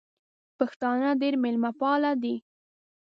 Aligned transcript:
پښتانه 0.57 1.09
ډېر 1.21 1.33
مېلمه 1.43 1.71
پال 1.79 2.03
دي. 2.23 2.35